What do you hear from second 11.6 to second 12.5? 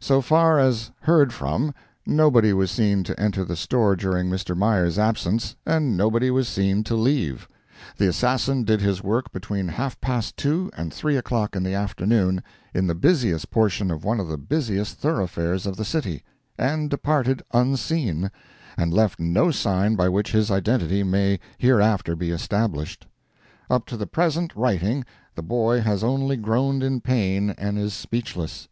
the afternoon,